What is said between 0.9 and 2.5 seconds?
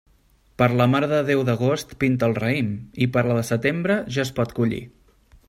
Mare de Déu d'agost pinta el